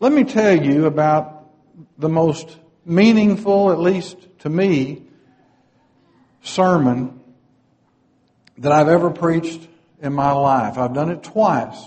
[0.00, 1.50] Let me tell you about
[1.98, 2.56] the most
[2.86, 5.02] meaningful, at least to me,
[6.42, 7.20] sermon
[8.56, 9.68] that I've ever preached
[10.00, 10.78] in my life.
[10.78, 11.78] I've done it twice.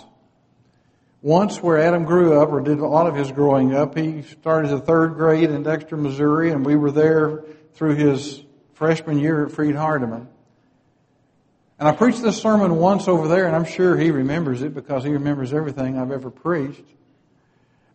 [1.23, 4.69] Once where Adam grew up, or did a lot of his growing up, he started
[4.69, 7.43] the third grade in Dexter, Missouri, and we were there
[7.73, 8.43] through his
[8.75, 10.27] freshman year at Freed Hardeman.
[11.79, 15.03] And I preached this sermon once over there, and I'm sure he remembers it because
[15.03, 16.85] he remembers everything I've ever preached.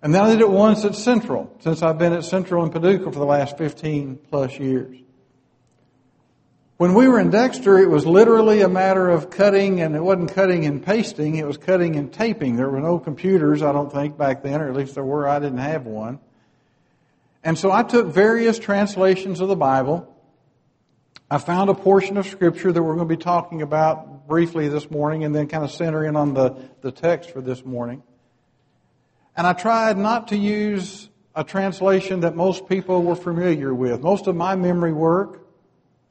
[0.02, 3.10] And then I did it once at Central, since I've been at Central in Paducah
[3.10, 4.96] for the last 15 plus years.
[6.76, 10.32] When we were in Dexter, it was literally a matter of cutting, and it wasn't
[10.32, 12.54] cutting and pasting, it was cutting and taping.
[12.54, 15.40] There were no computers, I don't think, back then, or at least there were, I
[15.40, 16.20] didn't have one.
[17.42, 20.14] And so I took various translations of the Bible.
[21.28, 24.88] I found a portion of Scripture that we're going to be talking about briefly this
[24.88, 28.04] morning, and then kind of centering on the, the text for this morning.
[29.38, 34.02] And I tried not to use a translation that most people were familiar with.
[34.02, 35.46] Most of my memory work,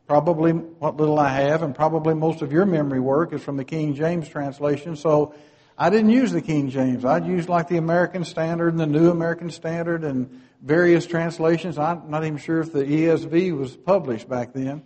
[0.08, 3.66] probably what little I have, and probably most of your memory work is from the
[3.66, 4.95] King James translation.
[4.95, 5.36] So
[5.78, 7.03] I didn't use the King James.
[7.03, 11.78] I'd use like the American Standard and the New American Standard and various translations.
[11.78, 14.84] I'm not even sure if the ESV was published back then.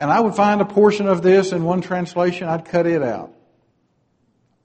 [0.00, 3.32] And I would find a portion of this in one translation, I'd cut it out.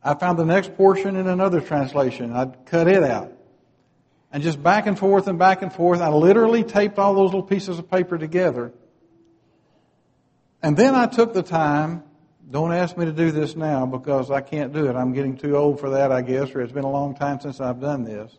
[0.07, 2.31] I found the next portion in another translation.
[2.31, 3.33] I'd cut it out.
[4.31, 5.99] And just back and forth and back and forth.
[5.99, 8.71] I literally taped all those little pieces of paper together.
[10.63, 12.03] And then I took the time,
[12.49, 14.95] don't ask me to do this now because I can't do it.
[14.95, 17.59] I'm getting too old for that, I guess, or it's been a long time since
[17.59, 18.31] I've done this.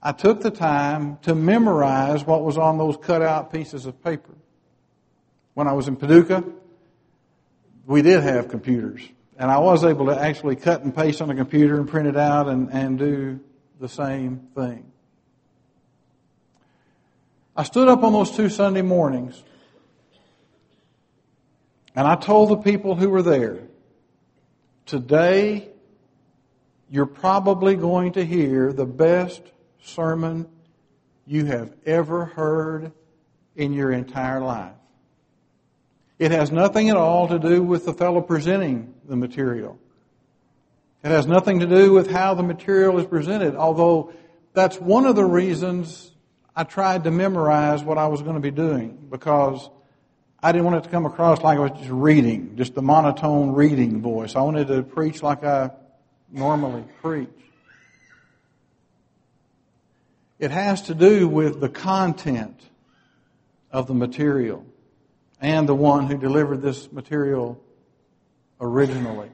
[0.00, 4.34] I took the time to memorize what was on those cut out pieces of paper.
[5.54, 6.44] When I was in Paducah,
[7.86, 9.02] we did have computers.
[9.38, 12.16] And I was able to actually cut and paste on a computer and print it
[12.16, 13.40] out and, and do
[13.78, 14.90] the same thing.
[17.54, 19.42] I stood up on those two Sunday mornings
[21.94, 23.60] and I told the people who were there,
[24.84, 25.68] today
[26.90, 29.42] you're probably going to hear the best
[29.82, 30.46] sermon
[31.26, 32.92] you have ever heard
[33.56, 34.74] in your entire life.
[36.18, 39.78] It has nothing at all to do with the fellow presenting the material.
[41.04, 44.12] It has nothing to do with how the material is presented, although
[44.54, 46.10] that's one of the reasons
[46.54, 49.68] I tried to memorize what I was going to be doing because
[50.42, 53.52] I didn't want it to come across like I was just reading, just the monotone
[53.52, 54.34] reading voice.
[54.34, 55.70] I wanted to preach like I
[56.32, 57.28] normally preach.
[60.38, 62.58] It has to do with the content
[63.70, 64.64] of the material
[65.40, 67.60] and the one who delivered this material
[68.60, 69.30] originally.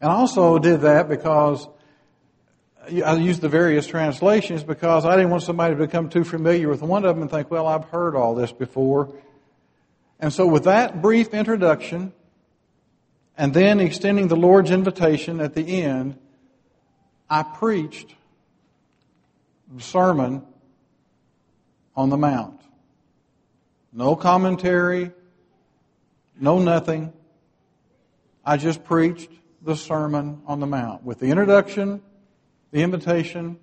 [0.00, 1.66] And I also did that because
[2.88, 6.82] I used the various translations because I didn't want somebody to become too familiar with
[6.82, 9.12] one of them and think, well, I've heard all this before.
[10.20, 12.12] And so with that brief introduction,
[13.36, 16.18] and then extending the Lord's invitation at the end,
[17.28, 18.14] I preached
[19.74, 20.42] the Sermon
[21.96, 22.60] on the Mount.
[23.92, 25.12] No commentary,
[26.38, 27.12] no nothing.
[28.44, 29.30] I just preached
[29.62, 32.00] the Sermon on the Mount with the introduction,
[32.70, 33.58] the invitation,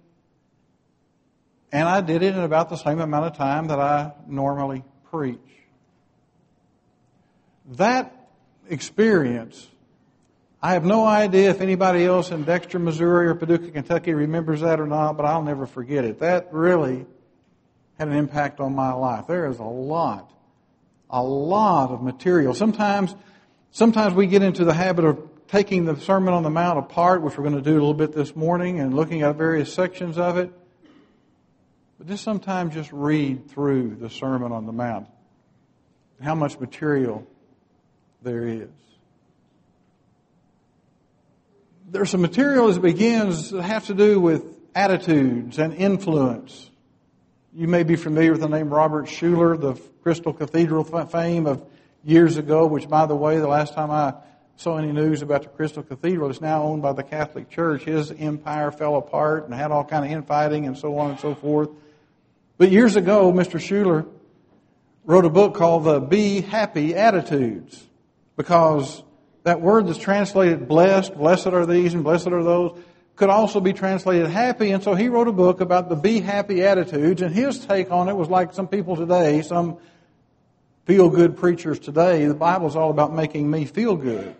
[1.71, 5.39] and I did it in about the same amount of time that I normally preach.
[7.77, 8.13] That
[8.69, 9.67] experience,
[10.61, 14.79] I have no idea if anybody else in Dexter, Missouri or Paducah, Kentucky remembers that
[14.79, 16.19] or not, but I'll never forget it.
[16.19, 17.05] That really
[17.97, 19.27] had an impact on my life.
[19.27, 20.31] There is a lot,
[21.09, 22.53] a lot of material.
[22.53, 23.15] Sometimes,
[23.71, 27.37] sometimes we get into the habit of taking the Sermon on the Mount apart, which
[27.37, 30.37] we're going to do a little bit this morning, and looking at various sections of
[30.37, 30.51] it.
[31.97, 35.07] But just sometimes just read through the Sermon on the Mount.
[36.21, 37.27] How much material
[38.23, 38.69] there is.
[41.89, 44.43] There's some material as it begins that has to do with
[44.73, 46.71] attitudes and influence.
[47.55, 51.63] You may be familiar with the name Robert Schuller, the Crystal Cathedral fame of
[52.03, 54.15] years ago, which, by the way, the last time I
[54.55, 57.83] saw any news about the Crystal Cathedral, it's now owned by the Catholic Church.
[57.83, 61.35] His empire fell apart and had all kind of infighting and so on and so
[61.35, 61.69] forth.
[62.57, 63.59] But years ago, Mr.
[63.59, 64.07] Schuller
[65.05, 67.85] wrote a book called the Be Happy Attitudes
[68.35, 69.03] because
[69.43, 72.79] that word that's translated blessed, blessed are these and blessed are those,
[73.15, 74.71] could also be translated happy.
[74.71, 77.21] And so he wrote a book about the be happy attitudes.
[77.21, 79.77] And his take on it was like some people today, some
[80.85, 82.25] feel good preachers today.
[82.25, 84.35] The Bible's all about making me feel good.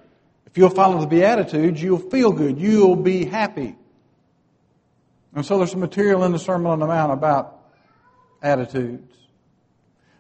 [0.45, 2.59] If you'll follow the Beatitudes, you'll feel good.
[2.59, 3.75] You'll be happy.
[5.35, 7.59] And so there's some material in the Sermon on the Mount about
[8.41, 9.11] attitudes.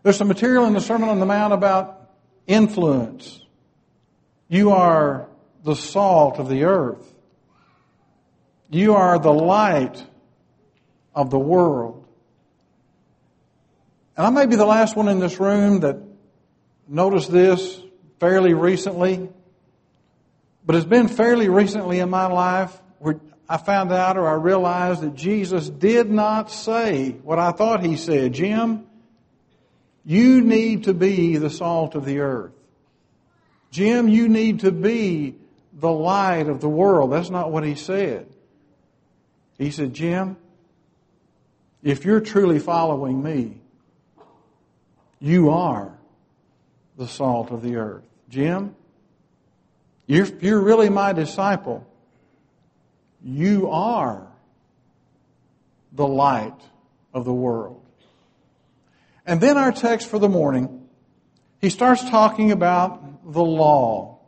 [0.01, 2.09] There's some material in the Sermon on the Mount about
[2.47, 3.41] influence.
[4.47, 5.29] You are
[5.63, 7.12] the salt of the earth.
[8.73, 10.03] You are the light
[11.13, 12.07] of the world.
[14.17, 15.99] And I may be the last one in this room that
[16.87, 17.79] noticed this
[18.19, 19.29] fairly recently,
[20.65, 25.01] but it's been fairly recently in my life where I found out or I realized
[25.01, 28.33] that Jesus did not say what I thought he said.
[28.33, 28.87] Jim,
[30.03, 32.53] you need to be the salt of the earth.
[33.69, 35.35] Jim, you need to be
[35.73, 37.11] the light of the world.
[37.11, 38.32] That's not what he said.
[39.63, 40.35] He said, Jim,
[41.81, 43.61] if you're truly following me,
[45.21, 45.97] you are
[46.97, 48.03] the salt of the earth.
[48.27, 48.75] Jim,
[50.05, 51.87] you're, you're really my disciple.
[53.23, 54.27] You are
[55.93, 56.59] the light
[57.13, 57.85] of the world.
[59.25, 60.89] And then our text for the morning,
[61.61, 64.19] he starts talking about the law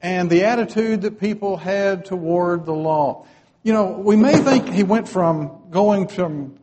[0.00, 3.26] and the attitude that people had toward the law.
[3.68, 6.58] You know, we may think he went from going from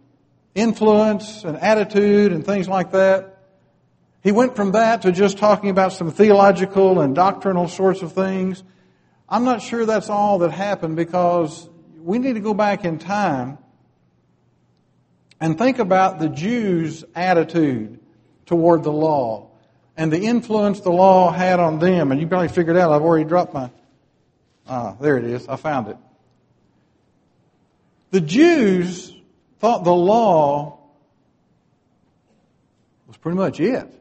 [0.55, 3.43] influence and attitude and things like that.
[4.23, 8.63] He went from that to just talking about some theological and doctrinal sorts of things.
[9.29, 11.69] I'm not sure that's all that happened because
[11.99, 13.59] we need to go back in time
[15.39, 17.99] and think about the Jews' attitude
[18.47, 19.51] toward the law
[19.95, 22.11] and the influence the law had on them.
[22.11, 23.69] And you probably figured out I've already dropped my.
[24.67, 25.47] Ah, there it is.
[25.47, 25.97] I found it.
[28.15, 29.13] The Jews
[29.59, 30.79] thought the law
[33.07, 33.93] was pretty much it.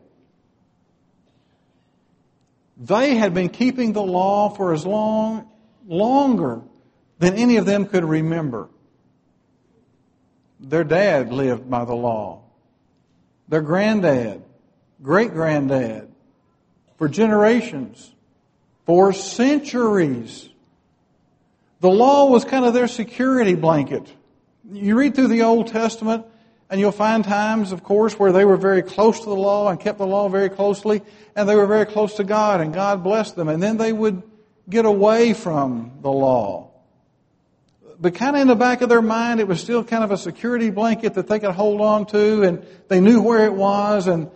[2.76, 5.50] They had been keeping the law for as long,
[5.88, 6.62] longer
[7.18, 8.68] than any of them could remember.
[10.60, 12.44] Their dad lived by the law.
[13.48, 14.44] Their granddad,
[15.02, 16.08] great granddad,
[16.98, 18.14] for generations,
[18.86, 20.50] for centuries.
[21.84, 24.10] The law was kind of their security blanket.
[24.72, 26.24] You read through the Old Testament,
[26.70, 29.78] and you'll find times, of course, where they were very close to the law and
[29.78, 31.02] kept the law very closely,
[31.36, 33.50] and they were very close to God, and God blessed them.
[33.50, 34.22] And then they would
[34.66, 36.70] get away from the law.
[38.00, 40.16] But kind of in the back of their mind, it was still kind of a
[40.16, 44.30] security blanket that they could hold on to, and they knew where it was, and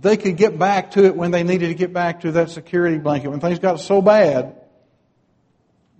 [0.00, 2.98] they could get back to it when they needed to get back to that security
[2.98, 3.30] blanket.
[3.30, 4.54] When things got so bad,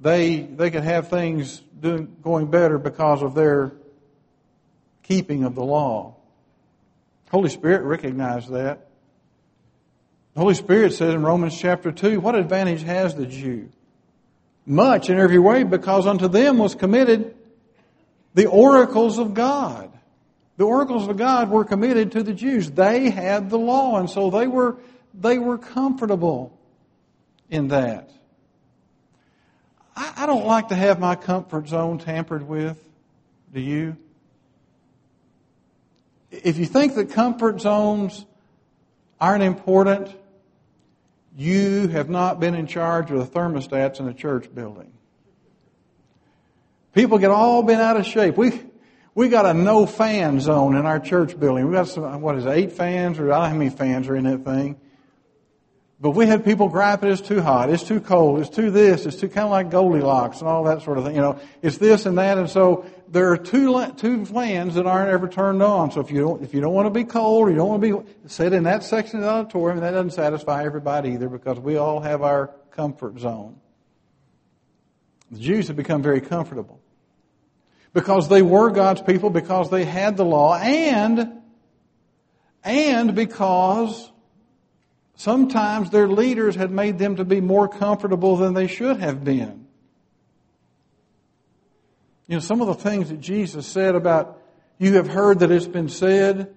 [0.03, 3.73] they, they could have things doing, going better because of their
[5.05, 6.17] keeping of the law.
[7.31, 8.89] Holy Spirit recognized that.
[10.37, 13.69] Holy Spirit says in Romans chapter 2, what advantage has the Jew?
[14.67, 17.35] Much in every way, because unto them was committed
[18.35, 19.91] the oracles of God.
[20.57, 22.71] The oracles of God were committed to the Jews.
[22.71, 24.79] They had the law, and so they were,
[25.15, 26.59] they were comfortable
[27.51, 28.11] in that.
[29.97, 32.83] I, I don't like to have my comfort zone tampered with.
[33.53, 33.97] Do you?
[36.31, 38.25] If you think that comfort zones
[39.21, 40.15] aren't important,
[41.37, 44.93] you have not been in charge of the thermostats in a church building.
[46.94, 48.37] People get all bent out of shape.
[48.37, 48.61] We,
[49.15, 51.67] we got a no fan zone in our church building.
[51.67, 54.08] We got some, what is it, eight fans or I don't know how many fans
[54.08, 54.79] are in that thing.
[56.03, 59.19] But we had people griping it's too hot, it's too cold, it's too this, it's
[59.19, 61.15] too kind of like Goldilocks and all that sort of thing.
[61.15, 65.11] You know, it's this and that, and so there are two two fans that aren't
[65.11, 65.93] ever turned on.
[65.93, 67.82] So if you don't if you don't want to be cold or you don't want
[67.82, 71.61] to be sit in that section of the auditorium, that doesn't satisfy everybody either because
[71.61, 73.61] we all have our comfort zone.
[75.31, 76.81] The Jews have become very comfortable
[77.93, 81.31] because they were God's people, because they had the law, and
[82.65, 84.12] and because
[85.17, 89.67] Sometimes their leaders had made them to be more comfortable than they should have been.
[92.27, 94.41] You know, some of the things that Jesus said about,
[94.79, 96.55] you have heard that it's been said,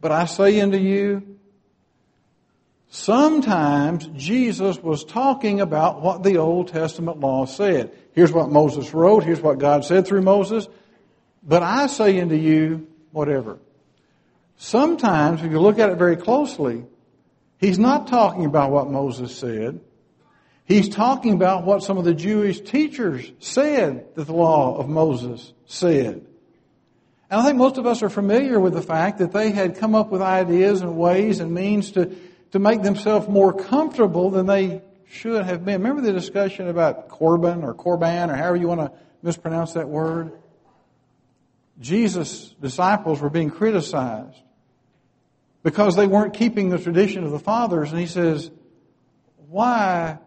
[0.00, 1.38] but I say unto you,
[2.90, 7.90] sometimes Jesus was talking about what the Old Testament law said.
[8.12, 10.68] Here's what Moses wrote, here's what God said through Moses,
[11.42, 13.58] but I say unto you, whatever.
[14.56, 16.84] Sometimes, if you look at it very closely,
[17.64, 19.80] He's not talking about what Moses said.
[20.66, 25.54] He's talking about what some of the Jewish teachers said that the law of Moses
[25.64, 26.26] said.
[27.30, 29.94] And I think most of us are familiar with the fact that they had come
[29.94, 32.14] up with ideas and ways and means to,
[32.52, 35.80] to make themselves more comfortable than they should have been.
[35.80, 38.92] Remember the discussion about Corban or Corban or however you want to
[39.22, 40.32] mispronounce that word?
[41.80, 44.43] Jesus' disciples were being criticized
[45.64, 47.90] because they weren't keeping the tradition of the fathers.
[47.90, 48.52] And he says,
[49.48, 50.18] Why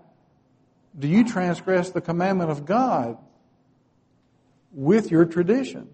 [0.97, 3.17] do you transgress the commandment of God
[4.73, 5.87] with your tradition?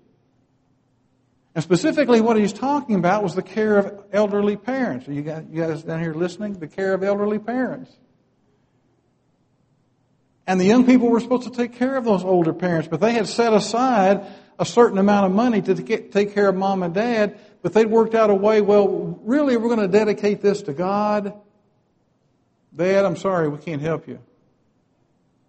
[1.54, 5.08] And specifically, what he's talking about was the care of elderly parents.
[5.08, 6.54] Are you guys, down here listening?
[6.54, 7.92] The care of elderly parents.
[10.48, 13.14] And the young people were supposed to take care of those older parents, but they
[13.14, 14.26] had set aside
[14.58, 18.14] a certain amount of money to take care of mom and dad, but they'd worked
[18.14, 21.34] out a way, well, really, we're going to dedicate this to God.
[22.76, 24.20] Dad, I'm sorry, we can't help you.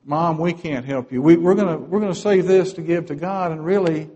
[0.06, 1.20] Mom, we can't help you.
[1.20, 4.08] We, we're going we're to save this to give to God, and really,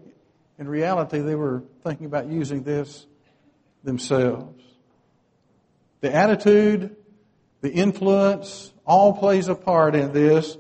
[0.58, 3.06] in reality, they were thinking about using this
[3.84, 4.62] themselves.
[6.00, 6.96] The attitude,
[7.60, 10.56] the influence, all plays a part in this.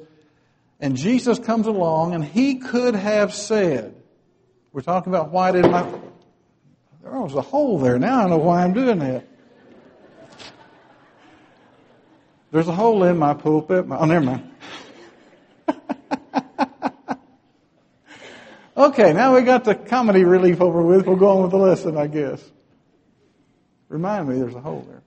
[0.80, 3.94] And Jesus comes along and he could have said,
[4.72, 5.82] we're talking about why did my,
[7.10, 7.98] there was a hole there.
[7.98, 9.26] Now I know why I'm doing that.
[12.50, 13.84] There's a hole in my pulpit.
[13.90, 14.50] Oh, never mind.
[18.76, 21.06] okay, now we got the comedy relief over with.
[21.06, 22.42] We'll go on with the lesson, I guess.
[23.88, 25.02] Remind me there's a hole there.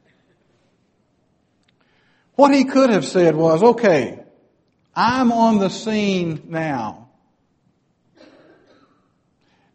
[2.36, 4.24] What he could have said was, okay,
[4.96, 7.10] I'm on the scene now.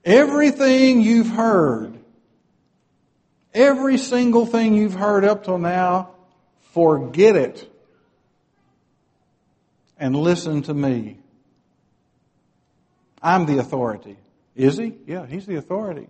[0.04, 1.96] Everything you've heard,
[3.56, 6.10] every single thing you've heard up till now,
[6.72, 7.72] forget it
[9.98, 11.18] and listen to me.
[13.22, 14.18] I'm the authority.
[14.54, 14.94] Is he?
[15.06, 16.06] Yeah, he's the authority.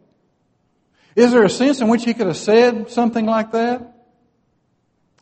[1.15, 3.95] Is there a sense in which he could have said something like that?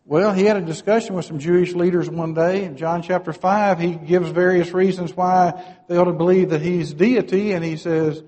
[0.06, 2.64] Well, he had a discussion with some Jewish leaders one day.
[2.64, 6.92] In John chapter 5, he gives various reasons why they ought to believe that he's
[6.92, 8.22] deity, and he says,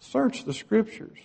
[0.00, 1.18] Search the scriptures.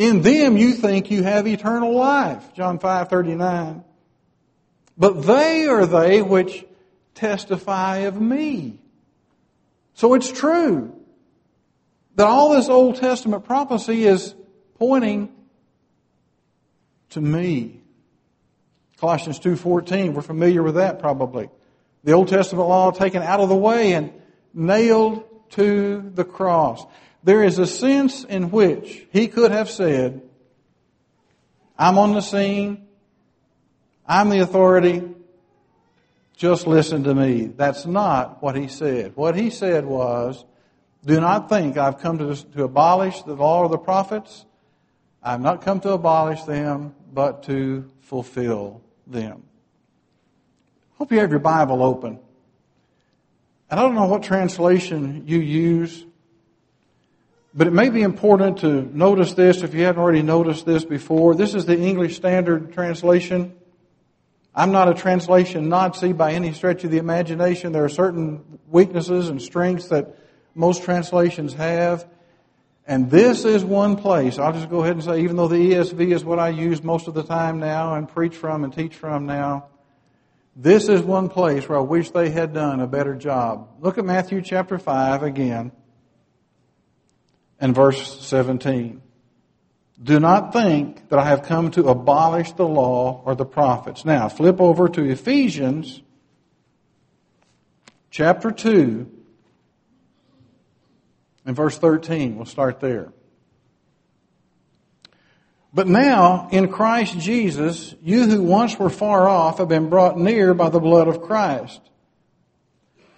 [0.00, 2.54] In them you think you have eternal life.
[2.54, 3.84] John 5 39.
[4.96, 6.64] But they are they which
[7.14, 8.80] testify of me.
[9.92, 10.98] So it's true
[12.14, 14.34] that all this Old Testament prophecy is
[14.78, 15.30] pointing
[17.10, 17.82] to me.
[18.96, 21.50] Colossians 2.14, we're familiar with that probably.
[22.04, 24.14] The Old Testament law taken out of the way and
[24.54, 26.86] nailed to the cross.
[27.22, 30.22] There is a sense in which he could have said,
[31.78, 32.86] I'm on the scene,
[34.06, 35.02] I'm the authority,
[36.36, 37.46] just listen to me.
[37.54, 39.14] That's not what he said.
[39.14, 40.44] What he said was,
[41.04, 44.46] do not think I've come to, to abolish the law of the prophets.
[45.22, 49.42] I've not come to abolish them, but to fulfill them.
[50.94, 52.18] Hope you have your Bible open.
[53.70, 56.04] And I don't know what translation you use,
[57.52, 61.34] but it may be important to notice this if you haven't already noticed this before.
[61.34, 63.56] This is the English Standard Translation.
[64.54, 67.72] I'm not a translation Nazi by any stretch of the imagination.
[67.72, 70.16] There are certain weaknesses and strengths that
[70.54, 72.06] most translations have.
[72.86, 76.12] And this is one place, I'll just go ahead and say, even though the ESV
[76.12, 79.26] is what I use most of the time now and preach from and teach from
[79.26, 79.66] now,
[80.56, 83.68] this is one place where I wish they had done a better job.
[83.80, 85.70] Look at Matthew chapter 5 again
[87.60, 89.02] and verse 17.
[90.02, 94.04] Do not think that I have come to abolish the law or the prophets.
[94.04, 96.00] Now, flip over to Ephesians
[98.10, 99.10] chapter 2
[101.44, 102.36] and verse 13.
[102.36, 103.12] We'll start there.
[105.72, 110.54] But now, in Christ Jesus, you who once were far off have been brought near
[110.54, 111.80] by the blood of Christ.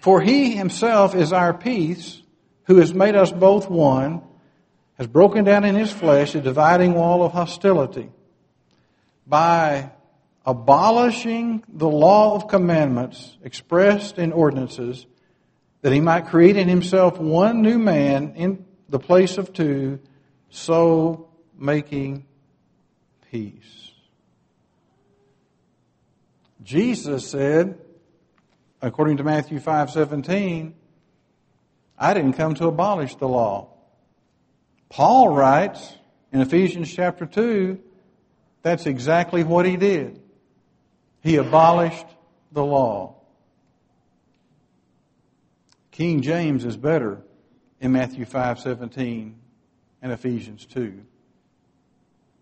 [0.00, 2.20] For he himself is our peace,
[2.64, 4.22] who has made us both one,
[5.02, 8.08] has broken down in his flesh a dividing wall of hostility
[9.26, 9.90] by
[10.46, 15.06] abolishing the law of commandments expressed in ordinances
[15.80, 19.98] that he might create in himself one new man in the place of two,
[20.50, 21.28] so
[21.58, 22.24] making
[23.28, 23.90] peace.
[26.62, 27.76] Jesus said,
[28.80, 30.74] according to Matthew 5:17,
[31.98, 33.72] I didn't come to abolish the law.
[34.92, 35.96] Paul writes
[36.32, 37.80] in Ephesians chapter 2,
[38.60, 40.20] that's exactly what he did.
[41.22, 42.04] He abolished
[42.52, 43.14] the law.
[45.92, 47.22] King James is better
[47.80, 49.32] in Matthew 5:17
[50.02, 51.00] and Ephesians 2.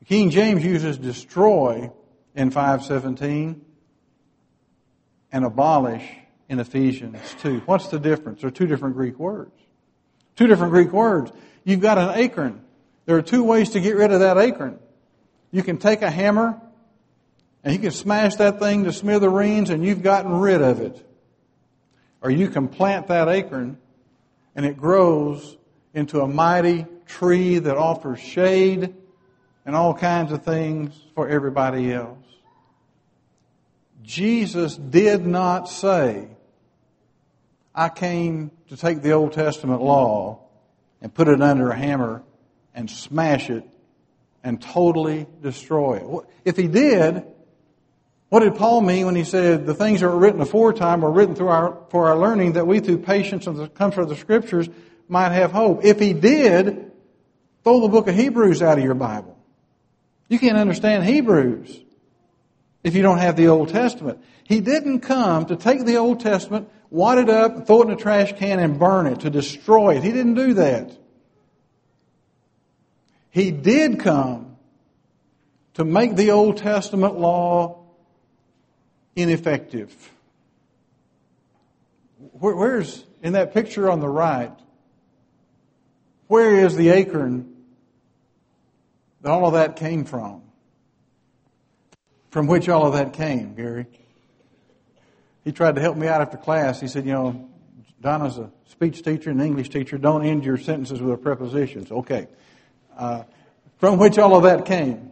[0.07, 1.92] King James uses destroy
[2.35, 3.61] in 5:17
[5.30, 6.04] and abolish
[6.49, 7.61] in Ephesians 2.
[7.61, 8.40] What's the difference?
[8.40, 9.60] They're two different Greek words.
[10.40, 11.30] Two different Greek words.
[11.64, 12.64] You've got an acorn.
[13.04, 14.78] There are two ways to get rid of that acorn.
[15.50, 16.59] You can take a hammer
[17.62, 21.06] and you can smash that thing to smithereens and you've gotten rid of it.
[22.23, 23.76] Or you can plant that acorn
[24.56, 25.59] and it grows
[25.92, 28.94] into a mighty tree that offers shade
[29.66, 32.16] and all kinds of things for everybody else.
[34.02, 36.28] Jesus did not say,
[37.74, 40.40] I came to take the Old Testament law
[41.00, 42.22] and put it under a hammer
[42.74, 43.64] and smash it
[44.42, 46.26] and totally destroy it.
[46.44, 47.24] If he did,
[48.28, 51.34] what did Paul mean when he said the things that were written aforetime were written
[51.34, 54.68] through our, for our learning that we through patience and the comfort of the scriptures
[55.08, 55.84] might have hope?
[55.84, 56.92] If he did,
[57.64, 59.36] throw the book of Hebrews out of your Bible.
[60.28, 61.80] You can't understand Hebrews
[62.84, 64.22] if you don't have the Old Testament.
[64.44, 67.97] He didn't come to take the Old Testament, wad it up, throw it in a
[67.97, 70.02] trash can and burn it, to destroy it.
[70.02, 70.92] He didn't do that.
[73.30, 74.56] He did come
[75.75, 77.85] to make the Old Testament law
[79.14, 80.11] ineffective.
[82.32, 84.52] where's, in that picture on the right,
[86.26, 87.56] where is the acorn
[89.23, 90.42] that all of that came from.
[92.30, 93.87] From which all of that came, Gary.
[95.44, 96.80] He tried to help me out after class.
[96.80, 97.49] He said, you know,
[98.00, 99.99] Donna's a speech teacher and English teacher.
[99.99, 101.90] Don't end your sentences with prepositions.
[101.90, 102.28] Okay.
[102.97, 103.25] Uh,
[103.78, 105.11] from which all of that came.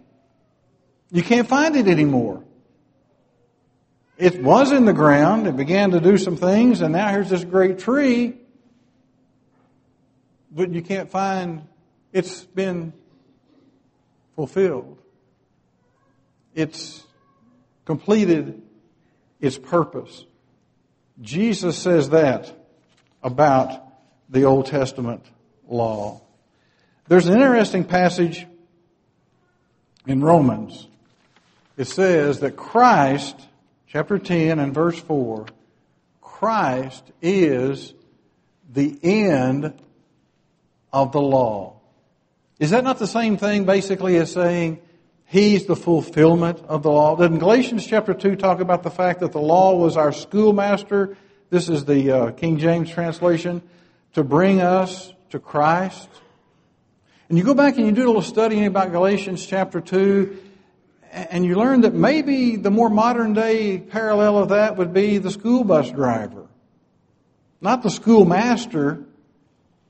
[1.10, 2.44] You can't find it anymore.
[4.18, 5.46] It was in the ground.
[5.46, 8.34] It began to do some things, and now here's this great tree.
[10.50, 11.62] But you can't find,
[12.12, 12.92] it's been
[14.34, 14.98] fulfilled.
[16.54, 17.02] It's
[17.84, 18.60] completed
[19.40, 20.24] its purpose.
[21.20, 22.52] Jesus says that
[23.22, 23.82] about
[24.28, 25.24] the Old Testament
[25.68, 26.20] law.
[27.08, 28.46] There's an interesting passage
[30.06, 30.86] in Romans.
[31.76, 33.40] It says that Christ,
[33.86, 35.46] chapter 10 and verse 4,
[36.20, 37.94] Christ is
[38.72, 39.72] the end
[40.92, 41.80] of the law.
[42.58, 44.80] Is that not the same thing basically as saying
[45.30, 47.14] He's the fulfillment of the law?
[47.14, 51.18] Didn't Galatians chapter 2 talk about the fact that the law was our schoolmaster?
[51.50, 53.60] This is the uh, King James translation
[54.14, 56.08] to bring us to Christ.
[57.28, 60.34] And you go back and you do a little studying about Galatians chapter 2,
[61.12, 65.30] and you learn that maybe the more modern day parallel of that would be the
[65.30, 66.46] school bus driver.
[67.60, 69.04] Not the schoolmaster,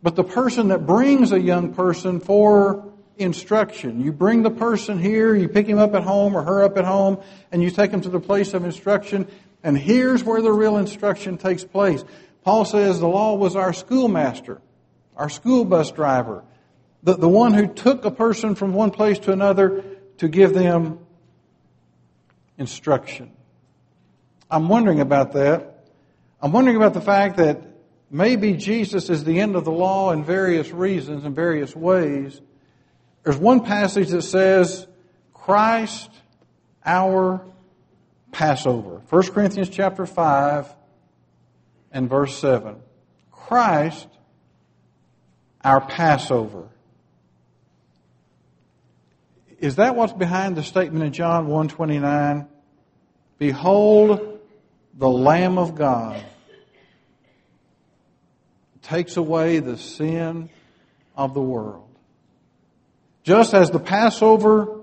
[0.03, 4.00] but the person that brings a young person for instruction.
[4.00, 6.85] You bring the person here, you pick him up at home or her up at
[6.85, 9.28] home, and you take him to the place of instruction,
[9.62, 12.04] and here's where the real instruction takes place.
[12.44, 14.61] Paul says the law was our schoolmaster,
[15.16, 16.44] our school bus driver,
[17.02, 19.85] the, the one who took a person from one place to another
[20.18, 21.00] to give them
[22.57, 23.33] instruction.
[24.50, 25.87] I'm wondering about that.
[26.40, 27.62] I'm wondering about the fact that
[28.11, 32.40] maybe Jesus is the end of the law in various reasons and various ways.
[33.22, 34.87] There's one passage that says,
[35.35, 36.11] Christ
[36.85, 37.44] our
[38.33, 39.02] Passover.
[39.09, 40.66] 1 Corinthians chapter 5
[41.92, 42.76] and verse 7.
[43.31, 44.07] Christ
[45.64, 46.68] our Passover.
[49.59, 52.46] Is that what's behind the statement in John 129?
[53.38, 54.38] Behold
[54.94, 56.24] the Lamb of God
[58.83, 60.48] takes away the sin
[61.16, 61.88] of the world.
[63.29, 64.81] Just as the Passover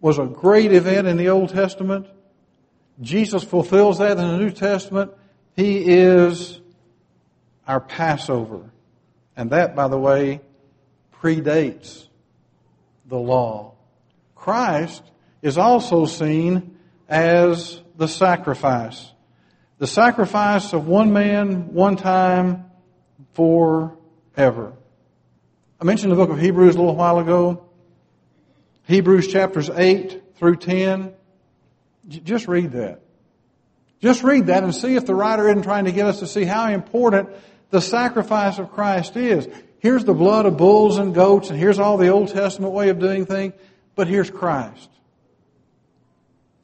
[0.00, 2.06] was a great event in the Old Testament,
[3.00, 5.10] Jesus fulfills that in the New Testament.
[5.56, 6.60] He is
[7.66, 8.70] our Passover.
[9.36, 10.42] And that, by the way,
[11.20, 12.06] predates
[13.06, 13.74] the law.
[14.36, 15.02] Christ
[15.42, 19.10] is also seen as the sacrifice.
[19.78, 22.66] The sacrifice of one man, one time,
[23.34, 24.72] forever.
[25.80, 27.70] I mentioned the book of Hebrews a little while ago.
[28.92, 31.14] Hebrews chapters 8 through 10.
[32.08, 33.00] Just read that.
[34.00, 36.44] Just read that and see if the writer isn't trying to get us to see
[36.44, 37.30] how important
[37.70, 39.48] the sacrifice of Christ is.
[39.78, 42.98] Here's the blood of bulls and goats, and here's all the Old Testament way of
[42.98, 43.54] doing things,
[43.94, 44.90] but here's Christ.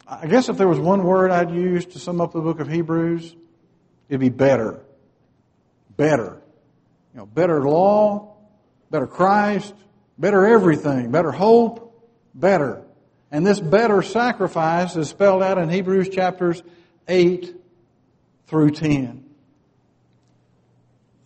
[0.06, 2.68] I guess if there was one word I'd use to sum up the book of
[2.68, 3.34] Hebrews,
[4.10, 4.80] it'd be better.
[5.96, 6.42] Better.
[7.14, 8.36] You know, better law,
[8.90, 9.74] better Christ,
[10.18, 11.87] better everything, better hope,
[12.38, 12.82] better.
[13.30, 16.62] And this better sacrifice is spelled out in Hebrews chapters
[17.06, 17.54] 8
[18.46, 19.24] through 10.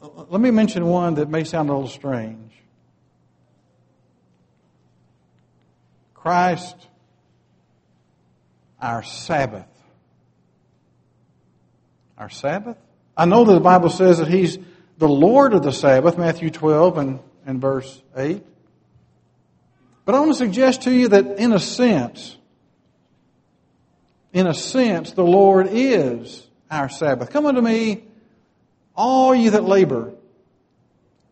[0.00, 2.52] let me mention one that may sound a little strange.
[6.14, 6.76] Christ,
[8.80, 9.66] our Sabbath.
[12.18, 12.76] Our Sabbath?
[13.16, 14.58] I know that the Bible says that He's
[14.98, 18.44] the Lord of the Sabbath, Matthew 12 and, and verse 8.
[20.04, 22.36] But I want to suggest to you that in a sense,
[24.32, 27.30] in a sense, the Lord is our Sabbath.
[27.30, 28.02] Come unto me,
[28.96, 30.12] all you that labor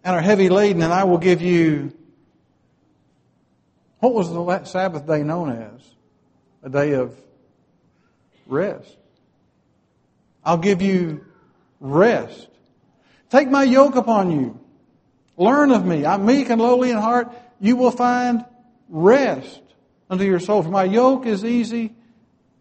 [0.05, 1.93] and are heavy laden, and I will give you.
[3.99, 5.83] What was the Sabbath day known as?
[6.63, 7.15] A day of
[8.47, 8.97] rest.
[10.45, 11.25] I'll give you
[11.81, 12.49] rest.
[13.29, 14.59] Take my yoke upon you.
[15.37, 16.07] Learn of me.
[16.07, 17.31] I'm meek and lowly in heart.
[17.61, 18.45] You will find
[18.91, 19.63] rest
[20.11, 20.63] unto your soul.
[20.63, 21.95] For my yoke is easy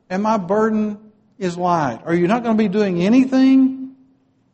[0.10, 2.02] and my burden is light.
[2.06, 3.96] Are you not going to be doing anything?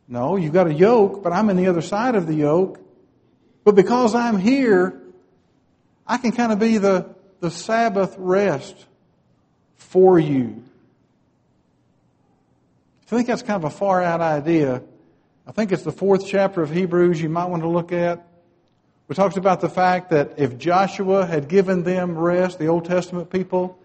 [0.07, 2.79] No, you've got a yoke, but I'm in the other side of the yoke.
[3.63, 5.01] But because I'm here,
[6.05, 7.09] I can kind of be the,
[7.39, 8.75] the Sabbath rest
[9.75, 10.63] for you.
[13.01, 14.83] I think that's kind of a far out idea.
[15.47, 18.27] I think it's the fourth chapter of Hebrews you might want to look at.
[19.07, 23.29] We talked about the fact that if Joshua had given them rest, the Old Testament
[23.29, 23.77] people,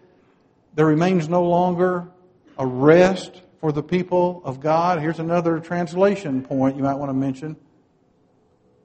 [0.75, 2.09] there remains no longer
[2.57, 5.01] a rest for the people of God.
[5.01, 7.57] Here's another translation point you might want to mention.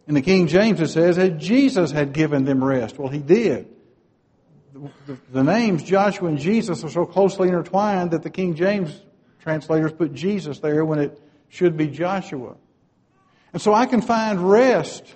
[0.07, 2.99] In the King James it says that Jesus had given them rest.
[2.99, 3.67] Well, he did.
[5.31, 9.01] The, names Joshua and Jesus are so closely intertwined that the King James
[9.39, 12.57] translators put Jesus there when it should be Joshua.
[13.53, 15.15] And so I can find rest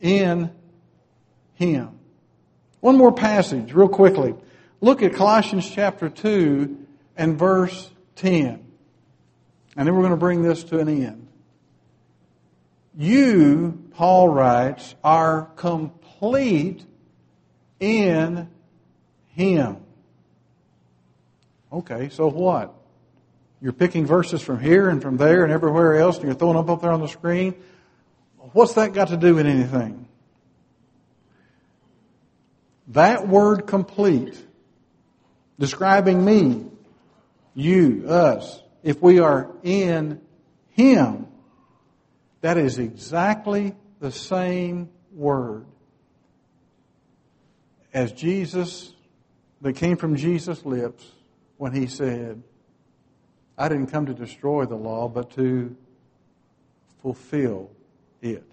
[0.00, 0.50] in
[1.54, 1.98] Him.
[2.80, 4.34] One more passage, real quickly.
[4.80, 8.64] Look at Colossians chapter 2 and verse 10.
[9.76, 11.28] And then we're going to bring this to an end.
[12.96, 16.84] You, Paul writes, are complete
[17.78, 18.48] in
[19.28, 19.76] Him.
[21.72, 22.74] Okay, so what?
[23.60, 26.70] You're picking verses from here and from there and everywhere else, and you're throwing them
[26.70, 27.54] up there on the screen.
[28.52, 30.06] What's that got to do with anything?
[32.88, 34.36] That word complete
[35.58, 36.66] describing me,
[37.54, 40.20] you, us, if we are in
[40.70, 41.26] Him,
[42.40, 45.66] that is exactly the same word
[47.92, 48.94] as Jesus,
[49.60, 51.04] that came from Jesus' lips
[51.56, 52.42] when He said,
[53.56, 55.76] I didn't come to destroy the law, but to
[57.02, 57.70] fulfill
[58.22, 58.44] it.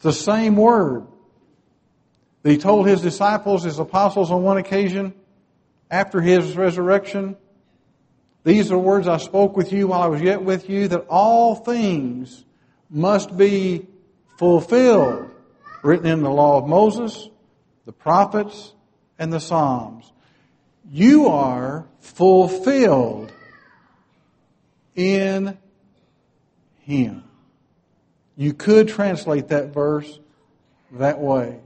[0.00, 1.06] The same word
[2.42, 5.14] that He told His disciples, His apostles on one occasion
[5.90, 7.36] after his resurrection.
[8.44, 11.54] These are words I spoke with you while I was yet with you, that all
[11.54, 12.44] things
[12.88, 13.86] must be
[14.38, 15.30] fulfilled,
[15.82, 17.28] written in the law of Moses,
[17.84, 18.72] the prophets,
[19.18, 20.12] and the Psalms.
[20.88, 23.32] You are fulfilled
[24.94, 25.58] in
[26.80, 27.24] Him.
[28.36, 30.18] You could translate that verse
[30.92, 31.60] that way.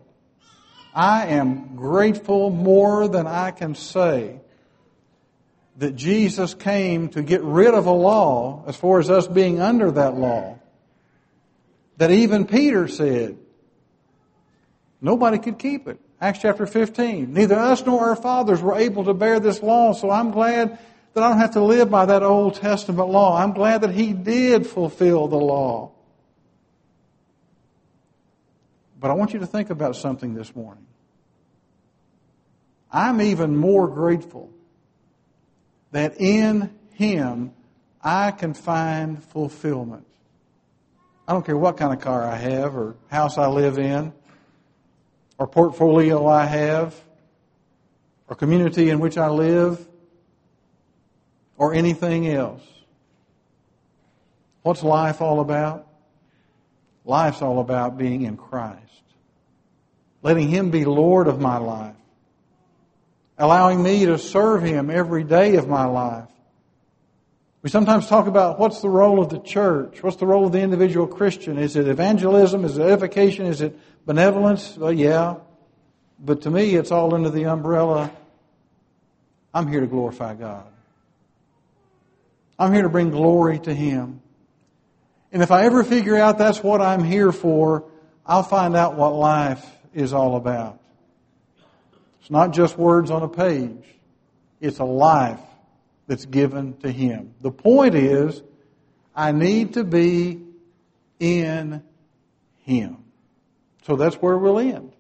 [0.94, 4.40] I am grateful more than I can say
[5.78, 9.90] that Jesus came to get rid of a law, as far as us being under
[9.90, 10.59] that law,
[11.96, 13.38] that even Peter said
[15.00, 16.00] nobody could keep it.
[16.20, 17.33] Acts chapter 15.
[17.33, 20.78] Neither us nor our fathers were able to bear this law, so I'm glad
[21.14, 23.40] that I don't have to live by that Old Testament law.
[23.40, 25.92] I'm glad that He did fulfill the law.
[29.01, 30.87] But I want you to think about something this morning.
[32.93, 34.51] I'm even more grateful
[35.93, 37.53] that in Him
[38.03, 40.07] I can find fulfillment.
[41.27, 44.13] I don't care what kind of car I have or house I live in
[45.39, 46.95] or portfolio I have
[48.29, 49.87] or community in which I live
[51.57, 52.63] or anything else.
[54.63, 55.89] What's life all about?
[57.11, 58.81] Life's all about being in Christ
[60.23, 61.96] letting Him be Lord of my life,
[63.38, 66.29] allowing me to serve Him every day of my life.
[67.62, 70.03] We sometimes talk about what's the role of the church?
[70.03, 71.59] What's the role of the individual Christian?
[71.59, 72.64] Is it evangelism?
[72.64, 73.46] Is it edification?
[73.46, 74.77] Is it benevolence?
[74.77, 75.37] Well, yeah.
[76.18, 78.11] But to me, it's all under the umbrella
[79.53, 80.66] I'm here to glorify God.
[82.59, 84.23] I'm here to bring glory to Him.
[85.33, 87.85] And if I ever figure out that's what I'm here for,
[88.27, 89.64] I'll find out what life
[89.95, 90.81] is all about.
[92.21, 93.85] It's not just words on a page.
[94.61, 95.40] It's a life
[96.07, 97.35] that's given to Him.
[97.40, 98.43] The point is,
[99.14, 100.40] I need to be
[101.19, 101.83] in
[102.64, 102.99] Him.
[103.87, 104.93] So that's where we'll end.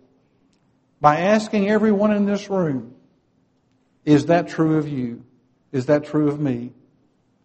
[1.00, 2.94] By asking everyone in this room,
[4.04, 5.24] is that true of you?
[5.72, 6.72] Is that true of me?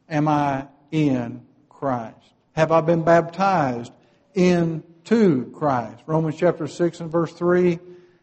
[0.10, 2.18] Am I in Christ?
[2.56, 3.92] Have I been baptized
[4.34, 6.02] into Christ?
[6.06, 7.80] Romans chapter 6 and verse 3,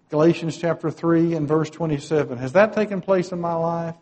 [0.09, 2.39] Galatians chapter 3 and verse 27.
[2.39, 3.95] Has that taken place in my life?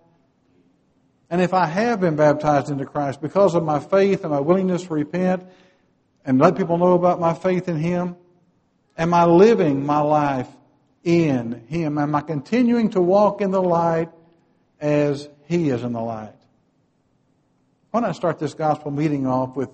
[1.31, 4.85] And if I have been baptized into Christ because of my faith and my willingness
[4.85, 5.45] to repent
[6.25, 8.17] and let people know about my faith in Him,
[8.97, 10.49] am I living my life
[11.03, 11.99] in Him?
[11.99, 14.11] Am I continuing to walk in the light
[14.81, 16.35] as He is in the light?
[17.91, 19.71] Why not start this gospel meeting off with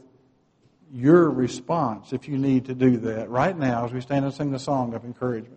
[0.92, 4.50] your response if you need to do that right now as we stand and sing
[4.50, 5.54] the song of encouragement?